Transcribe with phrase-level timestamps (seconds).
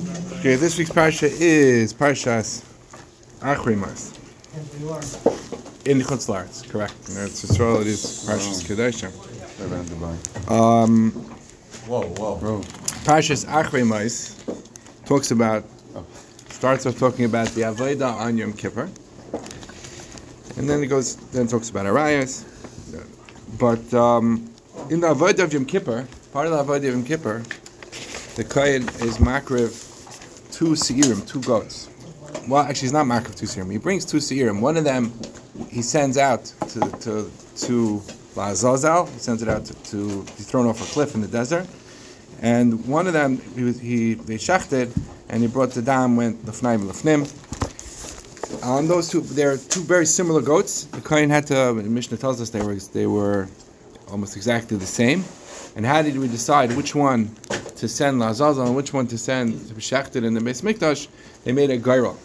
[0.00, 2.64] Okay, this week's parsha is Parshas
[3.40, 4.12] Achrei Mos.
[5.84, 6.94] In Chutz La'aretz, correct.
[7.10, 9.12] In Eretz Yisrael, it is Parshas Kedoshim.
[10.50, 11.10] Um,
[11.86, 12.36] Whoa, whoa.
[12.36, 12.60] Bro,
[13.04, 14.42] Parshas Achrei Mos
[15.04, 15.64] talks about,
[16.48, 18.88] starts off talking about the Avodah on Yom Kippur,
[20.56, 22.46] and then it goes, then it talks about Arias.
[23.58, 24.50] But um,
[24.88, 27.42] in the Avodah of Yom Kippur, part of the Avodah of Yom Kippur,
[28.36, 29.88] the Kohen is makriv
[30.60, 31.88] two seirim, two goats.
[32.46, 33.72] Well, actually, he's not makriv two seirim.
[33.72, 34.60] He brings two seirim.
[34.60, 35.10] One of them
[35.70, 37.30] he sends out to to
[37.64, 38.02] to
[38.36, 39.08] Lazazel.
[39.14, 41.66] He sends it out to, be thrown off a cliff in the desert.
[42.42, 44.92] And one of them he, was- he they shachted,
[45.30, 47.22] and he brought the dam went lefnaim lefnim.
[48.62, 50.84] On those two, they're two very similar goats.
[50.84, 51.72] The Kohen had to.
[51.72, 53.48] Mishnah tells us they were they were
[54.12, 55.24] almost exactly the same.
[55.74, 57.34] And how did we decide which one
[57.80, 61.08] to send Lazazel and which one to send to be shechted in the Beis Mikdash?
[61.44, 62.16] They made a goiral.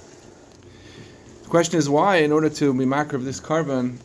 [1.44, 3.98] The question is why, in order to be makar of this korban,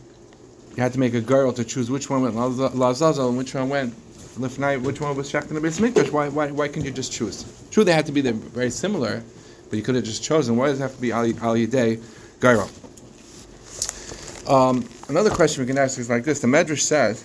[0.75, 3.53] you had to make a goiral to choose which one went Laz- Lazazel and which
[3.53, 3.93] one went
[4.39, 6.09] Lifnai, which one was shechted in the Beis Mikdash.
[6.09, 7.45] Why, why, why couldn't you just choose?
[7.69, 9.21] True, they had to be very similar,
[9.69, 10.55] but you could have just chosen.
[10.55, 12.01] Why does it have to be Ali, Yedei
[12.39, 12.69] goiral?
[14.49, 17.23] Um, another question we can ask is like this: The Medrash says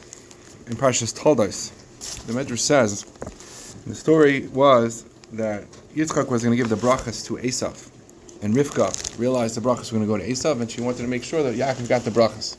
[0.66, 1.70] in Parshas Toldos,
[2.26, 3.04] the Medrash says
[3.86, 7.88] the story was that Yitzchak was going to give the brachas to Esav,
[8.42, 11.08] and Rivka realized the brachas were going to go to Esav, and she wanted to
[11.08, 12.58] make sure that Yaakov got the brachas.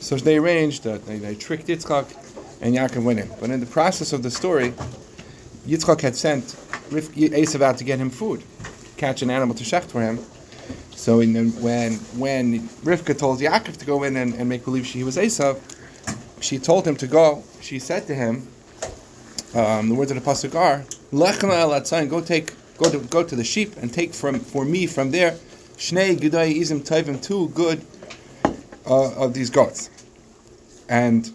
[0.00, 3.30] So they arranged that they, they tricked Yitzchak, and Yaakov went in.
[3.40, 4.72] But in the process of the story,
[5.66, 6.56] Yitzchak had sent
[6.90, 8.42] Riv- Esav out to get him food,
[8.96, 10.18] catch an animal to shecht for him.
[10.90, 15.04] So the, when when Rivka told Yaakov to go in and, and make believe she
[15.04, 15.60] was Esav,
[16.40, 17.44] she told him to go.
[17.60, 18.48] She said to him,
[19.54, 23.22] um, the words of the pasuk are, "Lechna el atzayin, go take, go to, go
[23.22, 25.32] to the sheep and take from for me from there,
[25.76, 27.84] shnei gudai izim taivim two good
[28.86, 29.90] uh, of these goats."
[30.88, 31.30] And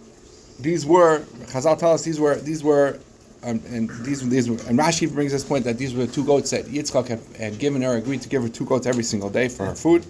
[0.60, 3.00] these were Chazal tell us these were these were.
[3.42, 6.26] Um, and these, these were, and Rashi brings this point that these were the two
[6.26, 9.30] goats that Yitzchak had, had given her, agreed to give her two goats every single
[9.30, 10.06] day for her food.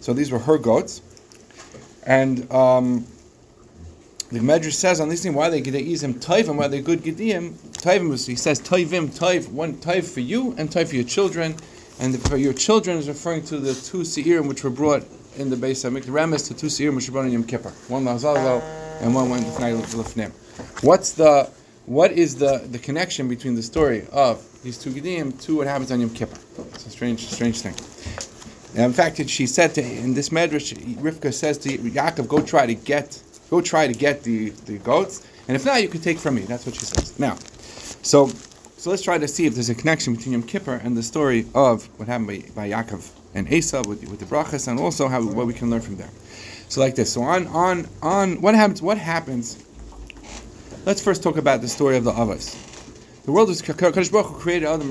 [0.00, 1.02] So these were her goats.
[2.06, 3.06] And um,
[4.30, 7.52] the Medrash says on this thing why they Gedaizim Taivim, why they good Gedaim.
[7.82, 11.56] Taivim was he says Taivim Taiv, one Taiv for you and Taiv for your children,
[11.98, 15.04] and for your children is referring to the two Seirim which were brought
[15.36, 17.70] in the base of Remes, the two Seirim which were brought in Yom Kippur.
[17.88, 18.62] One Lazazo
[19.00, 20.30] and one went Lefnim.
[20.84, 21.50] What's the
[21.86, 25.90] what is the, the connection between the story of these two Gedim to what happens
[25.90, 26.38] on Yom Kippur?
[26.74, 27.74] It's a strange strange thing.
[28.76, 32.66] And in fact, she said to in this medrash, Rivka says to Yaakov, "Go try
[32.66, 36.18] to get, go try to get the, the goats, and if not, you can take
[36.18, 37.18] from me." That's what she says.
[37.18, 37.36] Now,
[38.02, 38.30] so
[38.80, 41.46] so let's try to see if there's a connection between Yom Kippur and the story
[41.54, 45.22] of what happened by, by Yaakov and Esau with, with the brachas, and also how
[45.22, 46.08] what we can learn from there.
[46.70, 47.12] So like this.
[47.12, 48.80] So on on on what happens?
[48.80, 49.62] What happens?
[50.86, 52.56] Let's first talk about the story of the Avos.
[53.24, 54.90] The world was Kadosh Baruch Hu created Adam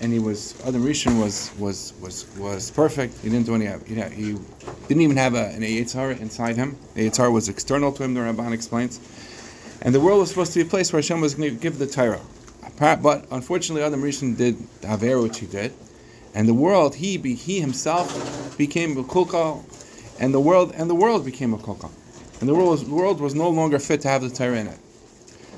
[0.00, 3.18] and he was Adam Rishon was was was was perfect.
[3.22, 3.66] He didn't do any.
[3.86, 4.36] He, had- he
[4.88, 6.76] didn't even have a, an Yetzer inside him.
[6.94, 8.14] Yetzer was external to him.
[8.14, 8.98] The Ramban explains,
[9.82, 11.78] and the world was supposed to be a place where Hashem was going to give
[11.78, 12.20] the Torah.
[12.78, 15.74] But unfortunately, Adam Rishon did Aver, which he did,
[16.34, 19.64] and the world he be, he himself became a kulkal,
[20.18, 21.90] and the world and the world became a kulkal,
[22.40, 24.66] and the world was, the world was no longer fit to have the Torah in
[24.66, 24.78] it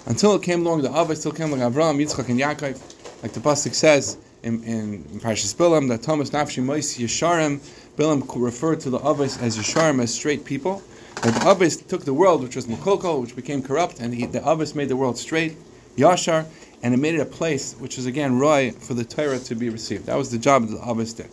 [0.06, 3.40] until it came along the Avos, still came along Avraham, Yitzchak, and Yaakov, like the
[3.40, 7.60] pasuk says in, in, Parshas Bilam, that Tamos Nafshi Mois Yesharim,
[7.96, 10.82] Bilam referred to the Avos as Yesharim, as straight people.
[11.16, 14.40] But the Avos took the world, which was Makolkol, which became corrupt, and he, the
[14.40, 15.56] Avos made the world straight,
[15.96, 16.46] Yashar,
[16.82, 19.68] and it made it a place which is again Roy for the Torah to be
[19.68, 20.06] received.
[20.06, 21.30] That was the job that the Avos did.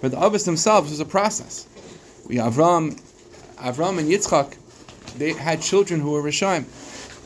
[0.00, 1.68] But the Avos themselves was a process.
[2.26, 3.00] We Avram,
[3.56, 4.56] Avram and Yitzchak,
[5.16, 6.64] they had children who were Rishayim.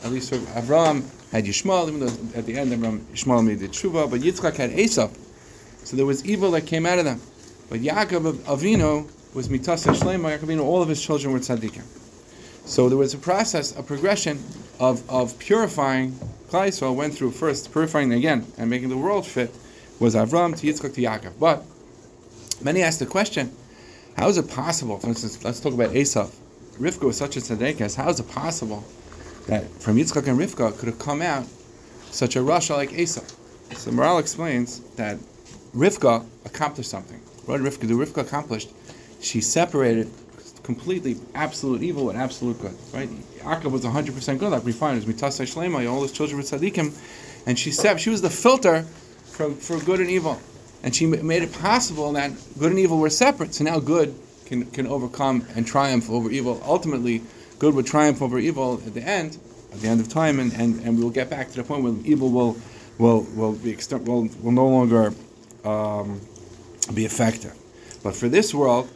[0.05, 4.09] At least Avram had Yishmael, even though at the end Avram Yishmael made the tshuva,
[4.09, 5.17] but Yitzchak had Esav.
[5.83, 7.21] So there was evil that came out of them.
[7.69, 10.37] But Yaakov of Avino was mitasa shlema.
[10.37, 11.83] Yaakov Avino, all of his children were tzaddikim.
[12.65, 14.41] So there was a process, a progression
[14.79, 16.11] of, of purifying.
[16.49, 19.53] Yisrael went through first purifying again and making the world fit
[19.99, 21.39] was Avram to Yitzchak to Yaakov.
[21.39, 21.63] But
[22.63, 23.51] many ask the question,
[24.17, 24.99] how is it possible?
[24.99, 26.33] For instance, let's talk about Esav.
[26.79, 27.95] Rivka was such a tzaddikas.
[27.95, 28.83] How is it possible
[29.47, 31.45] that from Yitzchak and Rivka could have come out
[32.11, 33.23] such a Rasha like Esau?
[33.75, 35.17] So Maharal explains that
[35.75, 37.19] Rivka accomplished something.
[37.45, 37.97] What did Rivka do?
[37.97, 38.69] Rivka accomplished.
[39.21, 40.09] She separated
[40.63, 42.75] completely absolute evil and absolute good.
[42.93, 43.09] Right?
[43.39, 46.93] Yaakov was 100% good, like we find as Mitasai Shlema, all his children were tzaddikim,
[47.45, 48.83] and she said she was the filter
[49.25, 50.39] for, for good and evil.
[50.83, 53.55] And she made it possible that good and evil were separate.
[53.55, 54.13] So now good
[54.45, 56.61] can, can overcome and triumph over evil.
[56.65, 57.21] Ultimately,
[57.59, 59.37] good would triumph over evil at the end,
[59.71, 61.83] at the end of time, and, and, and we will get back to the point
[61.83, 62.57] where evil will
[62.99, 65.13] will will be exter- will, will no longer
[65.63, 66.21] um,
[66.93, 67.55] be effective.
[68.03, 68.89] But for this world,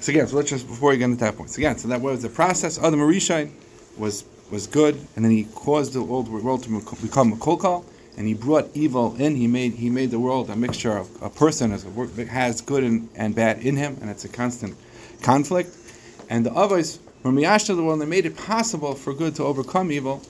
[0.00, 1.50] so again, so let's just before we get into that point.
[1.50, 2.78] So again, so that was the process.
[2.78, 3.52] Adam Arishain
[3.98, 6.70] was was good, and then he caused the old world to
[7.02, 7.84] become a kolkal,
[8.16, 9.36] and he brought evil in.
[9.36, 12.82] He made he made the world a mixture of a person as a, has good
[12.82, 14.74] and, and bad in him, and it's a constant
[15.22, 15.76] conflict.
[16.30, 19.44] And the others were miyashta the world, and they made it possible for good to
[19.44, 20.22] overcome evil.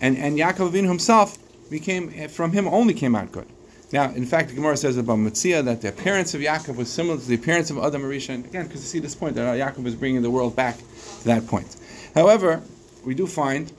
[0.00, 1.36] And and Yaakov Avinu himself
[1.68, 3.46] became from him only came out good.
[3.90, 7.18] Now, in fact, the Gemara says about Mitzia that the appearance of Yaakov was similar
[7.18, 8.34] to the appearance of Adam Arisha.
[8.34, 11.24] And again, because you see this point that Yaakov is bringing the world back to
[11.24, 11.76] that point.
[12.14, 12.62] However,
[13.04, 13.72] we do find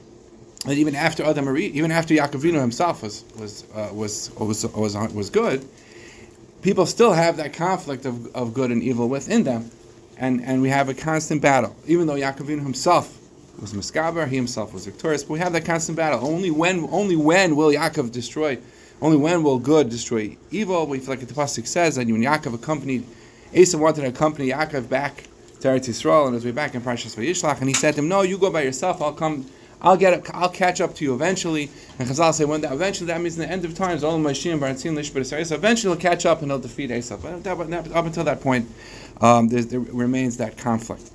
[0.66, 5.30] that even after Adam even after Yaakovino himself was was, uh, was was was was
[5.30, 5.68] good,
[6.62, 9.70] people still have that conflict of, of good and evil within them,
[10.18, 11.76] and and we have a constant battle.
[11.86, 13.16] Even though Yaakovino himself
[13.62, 16.26] was miskaber, he himself was victorious, but we have that constant battle.
[16.26, 18.58] Only when only when will Yaakov destroy?
[19.02, 20.86] Only when will good destroy evil?
[20.86, 23.06] We feel like the pasuk says that when Yaakov accompanied,
[23.54, 25.24] Esav wanted to accompany Yaakov back
[25.62, 28.08] to Eretz Yisrael and his way back in Parshas Vayishlach, and he said to him,
[28.08, 29.02] "No, you go by yourself.
[29.02, 29.46] I'll come."
[29.82, 31.70] I'll get up, I'll catch up to you eventually.
[31.98, 34.34] And Chazal say when that eventually that means in the end of times, all my
[34.34, 37.22] Shim Baratzin Lishbet So eventually he'll catch up and he'll defeat Esav.
[37.22, 38.70] But up until that point,
[39.22, 41.10] um, there remains that conflict.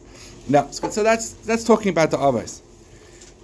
[0.48, 2.60] Now, so that's that's talking about the Avos.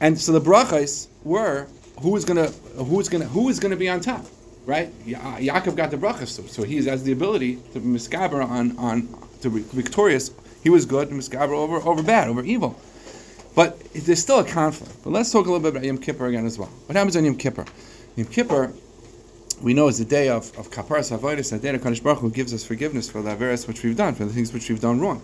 [0.00, 1.66] And so the brachas were
[2.00, 4.24] who is gonna who is gonna who is gonna be on top,
[4.66, 4.92] right?
[5.04, 8.76] Ya- Yaakov got the brachas, so, so he has the ability to be miskaber on
[8.78, 9.08] on
[9.42, 10.30] to be victorious.
[10.62, 12.78] He was good and miskaber over over bad over evil.
[13.54, 15.02] But there's still a conflict.
[15.02, 16.68] But let's talk a little bit about Yom Kippur again as well.
[16.86, 17.64] What happens on Yom Kippur?
[18.16, 18.72] Yom Kippur,
[19.60, 22.30] we know is the day of, of Kaparas Avodah, the day of Kadosh Baruch Hu
[22.30, 25.00] gives us forgiveness for the Averis which we've done, for the things which we've done
[25.00, 25.20] wrong.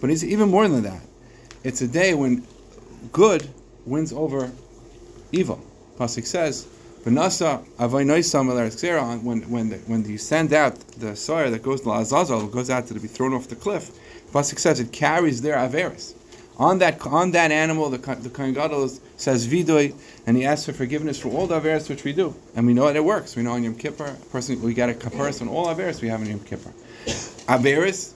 [0.00, 1.00] But it's even more than that.
[1.62, 2.44] It's a day when
[3.12, 3.48] good
[3.86, 4.50] wins over
[5.30, 5.62] evil.
[6.00, 6.66] Pasuk says,
[7.04, 12.46] "V'nasa avoinoisam when when the, when you send out the soyer that goes to Azazel,
[12.48, 13.90] goes out to be thrown off the cliff.
[14.32, 16.14] Pasuk says it carries their averis
[16.60, 19.94] on that on that animal, the the Gadol says vidoy,
[20.26, 22.86] and he asks for forgiveness for all the averes which we do, and we know
[22.86, 23.34] that it works.
[23.34, 26.20] We know on Yom Kippur, person we get a kaparis on all averes we have
[26.20, 26.72] in Yom Kippur.
[27.46, 28.12] Averes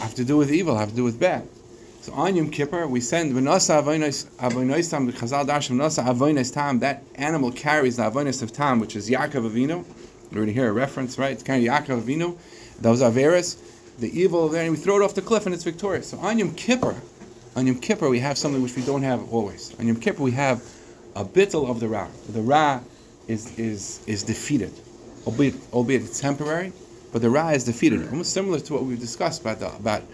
[0.00, 1.48] have to do with evil, have to do with bad.
[2.08, 6.78] So on Yom Kippur, we send v'nasa avonos tam Chazal dash v'nasa tam.
[6.78, 9.84] That animal carries the avonos of tam, which is Yaakov Avinu.
[10.30, 11.32] You already hear a reference, right?
[11.32, 12.38] It's kind of Yaakov Avinu.
[12.80, 13.58] Those averes,
[13.98, 16.08] the evil there, and we throw it off the cliff, and it's victorious.
[16.08, 16.96] So on Yom Kippur
[17.56, 19.78] on Yom Kippur, we have something which we don't have always.
[19.78, 20.62] On Yom Kippur, we have
[21.14, 22.08] a bittel of the Ra.
[22.30, 22.80] The Ra
[23.26, 24.72] is, is, is defeated,
[25.26, 26.72] albeit, albeit temporary,
[27.12, 28.08] but the Ra is defeated.
[28.08, 30.04] Almost similar to what we've discussed about the, about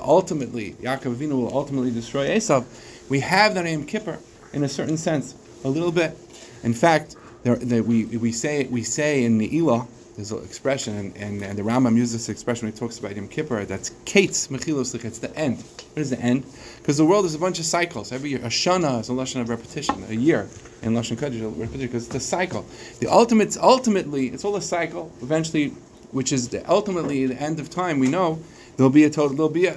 [0.00, 2.64] ultimately, Yaakov Avinu will ultimately destroy Esav.
[3.08, 4.18] We have that name Kippur,
[4.52, 5.34] in a certain sense,
[5.64, 6.16] a little bit.
[6.62, 9.86] In fact, there, there, we, we, say, we say in the Elah,
[10.16, 13.16] there's an expression, and, and, and, the Rambam uses this expression when he talks about
[13.16, 15.56] Yom Kippur, that's Kates Mechilos It's the end.
[15.56, 16.44] What is the end?
[16.78, 18.12] Because the world is a bunch of cycles.
[18.12, 20.04] Every year, a Shana is a Lashon of repetition.
[20.08, 20.48] A year
[20.82, 22.66] in Lashon Kodesh, repetition, because it's a cycle.
[23.00, 25.68] The ultimate, ultimately, it's all a cycle, eventually,
[26.10, 28.38] which is the, ultimately the end of time, we know,
[28.76, 29.76] there'll be a total, there'll be a,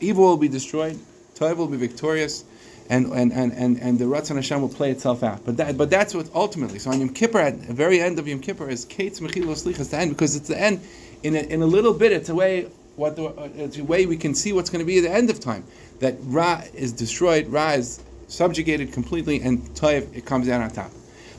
[0.00, 0.98] evil will be destroyed,
[1.34, 2.44] Tov will be victorious,
[2.90, 5.44] and and, and, and, and the Ratzon Hashem will play itself out.
[5.44, 6.78] But that but that's what ultimately.
[6.78, 9.90] So on Yom Kippur, at the very end of Yom Kippur, is Kates Mechilo Slichas
[9.90, 10.80] the end because it's the end.
[11.22, 14.16] In a, in a little bit, it's a way what the, it's a way we
[14.16, 15.64] can see what's going to be at the end of time.
[16.00, 20.90] That Ra is destroyed, Ra is subjugated completely, and Toiv it comes down on top.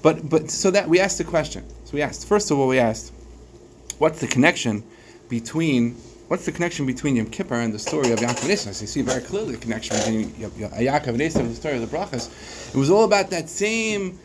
[0.01, 1.63] But but so that we asked the question.
[1.85, 3.11] So we asked first of all we asked,
[3.97, 4.83] what's the connection
[5.27, 5.95] between
[6.31, 8.79] What's the connection between Yom Kippur and the story of Yaakov and Esav?
[8.79, 11.97] You see very clearly the connection between Yaakov and Esav and the story of the
[11.97, 12.73] Brachas.
[12.73, 14.17] It was all about that same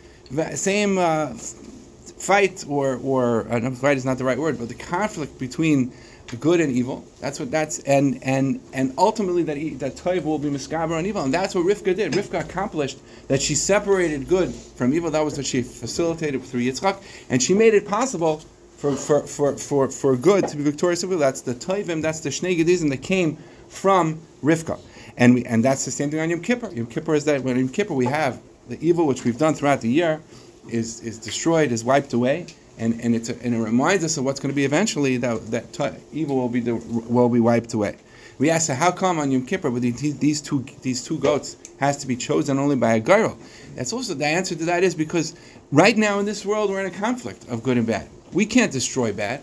[0.53, 5.37] same uh, fight, or or uh, fight is not the right word, but the conflict
[5.37, 5.91] between
[6.39, 7.05] good and evil.
[7.19, 11.25] That's what that's and and and ultimately that that Toiv will be miskaber on evil,
[11.25, 12.13] and that's what Rivka did.
[12.13, 15.11] Rivka accomplished that she separated good from evil.
[15.11, 18.43] That was what she facilitated through Yitzchak, and she made it possible
[18.77, 22.29] for, for, for, for, for good to be victorious over That's the Toivim, that's the
[22.29, 24.79] Shnei Gedizim that came from Rivka.
[25.17, 26.71] And, we, and that's the same thing on Yom Kippur.
[26.71, 29.81] Yom Kippur is that when Yom Kippur we have the evil which we've done throughout
[29.81, 30.21] the year
[30.69, 32.45] is, is destroyed, is wiped away,
[32.77, 35.47] and, and, it's a, and it reminds us of what's going to be eventually that,
[35.47, 37.97] that t- evil will be, the, will be wiped away.
[38.37, 42.07] We ask, how come on Yom Kippur, but these two, these two goats has to
[42.07, 43.35] be chosen only by a goiral?
[43.75, 45.33] That's also the answer to that is because
[45.71, 48.07] right now in this world we're in a conflict of good and bad.
[48.33, 49.41] We can't destroy bad.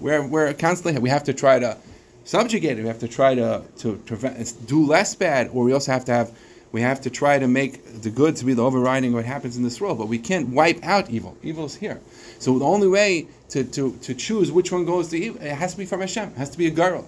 [0.00, 1.78] We're, we're constantly, we have to try to
[2.24, 2.82] subjugate it.
[2.82, 6.12] We have to try to, to prevent, do less bad, or we also have to
[6.12, 6.36] have,
[6.72, 9.56] we have to try to make the good to be the overriding of what happens
[9.56, 9.98] in this world.
[9.98, 11.36] But we can't wipe out evil.
[11.42, 12.00] Evil is here.
[12.38, 15.72] So the only way to, to, to choose which one goes to evil, it has
[15.72, 16.30] to be from Hashem.
[16.30, 17.06] It has to be a goiral.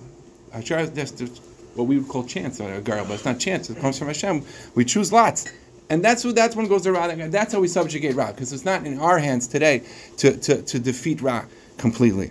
[0.52, 1.10] That's
[1.74, 3.68] what we would call chance, or a goiral, but it's not chance.
[3.68, 4.42] It comes from Hashem.
[4.74, 5.52] We choose lots.
[5.90, 7.08] And that's what that's when goes to Ra.
[7.08, 9.82] That's how we subjugate Ra, because it's not in our hands today
[10.18, 11.44] to, to, to defeat Ra
[11.78, 12.30] completely.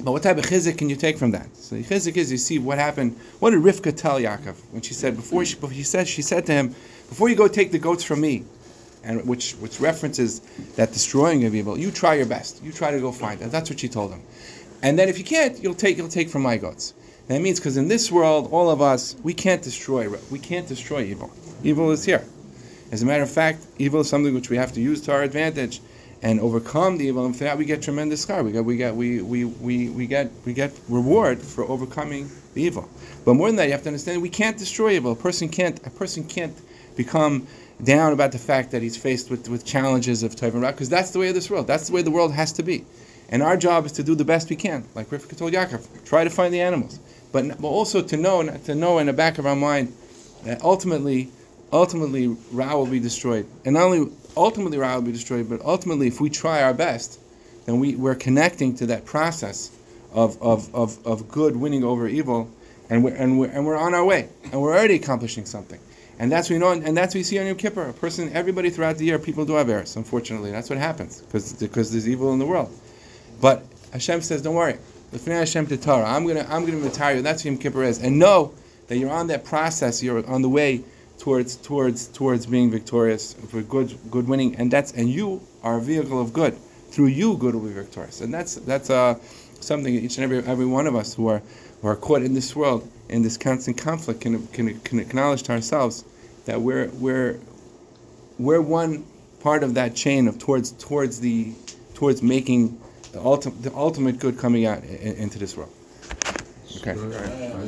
[0.00, 1.56] But what type of chizik can you take from that?
[1.56, 3.16] So chizik is you see what happened.
[3.38, 6.52] What did Rivka tell Yaakov when she said before she, he said she said to
[6.52, 6.68] him,
[7.08, 8.44] before you go take the goats from me,
[9.04, 10.40] and which which references
[10.74, 11.78] that destroying of evil.
[11.78, 12.62] You try your best.
[12.62, 13.50] You try to go find it.
[13.50, 14.20] That's what she told him.
[14.82, 16.92] And then if you can't, you'll take you'll take from my goats.
[17.28, 21.04] That means because in this world, all of us we can't destroy we can't destroy
[21.04, 21.30] evil.
[21.62, 22.24] Evil is here.
[22.92, 25.22] As a matter of fact, evil is something which we have to use to our
[25.22, 25.80] advantage
[26.22, 27.26] and overcome the evil.
[27.26, 28.44] And for that, we get tremendous schar.
[28.44, 32.62] We get, we get, we, we, we, we get, we get reward for overcoming the
[32.62, 32.88] evil.
[33.24, 35.12] But more than that, you have to understand we can't destroy evil.
[35.12, 36.56] A person can't, a person can't
[36.96, 37.46] become
[37.84, 40.88] down about the fact that he's faced with, with challenges of Tov and Ra, because
[40.88, 41.66] that's the way of this world.
[41.66, 42.84] That's the way the world has to be.
[43.28, 46.24] And our job is to do the best we can, like Rivka told Yaakov, try
[46.24, 47.00] to find the animals,
[47.32, 49.92] but, but also to know, to know in the back of our mind
[50.44, 51.30] that ultimately,
[51.76, 56.08] ultimately Ra will be destroyed, and not only ultimately Ra will be destroyed, but ultimately
[56.08, 57.20] if we try our best,
[57.66, 59.70] then we, we're connecting to that process
[60.12, 62.50] of, of, of, of good winning over evil,
[62.88, 65.78] and we're, and, we're, and we're on our way, and we're already accomplishing something.
[66.18, 67.90] And that's what we know, and that's what see on Yom Kippur.
[67.90, 69.96] A person, everybody throughout the year, people do have errors.
[69.96, 72.70] Unfortunately, that's what happens because because there's evil in the world.
[73.38, 74.78] But Hashem says, "Don't worry,
[75.26, 75.66] Hashem.
[75.66, 77.22] I'm gonna I'm gonna retire you.
[77.22, 78.54] That's what Yom Kippur is, and know
[78.88, 80.02] that you're on that process.
[80.02, 80.84] You're on the way
[81.18, 85.80] towards towards towards being victorious for good good winning, and that's and you are a
[85.80, 86.56] vehicle of good.
[86.90, 89.18] Through you, good will be victorious, and that's that's uh,
[89.60, 91.42] something each and every every one of us who are
[91.82, 95.52] who are caught in this world in this constant conflict can, can, can acknowledge to
[95.52, 96.04] ourselves
[96.46, 97.38] that we're we're
[98.38, 99.04] we're one
[99.40, 101.52] part of that chain of towards towards the
[101.94, 102.80] towards making
[103.12, 105.72] the ultimate the ultimate good coming out in, into this world.
[106.78, 106.94] Okay.